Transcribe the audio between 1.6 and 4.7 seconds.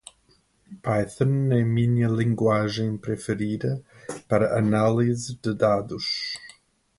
minha linguagem preferida para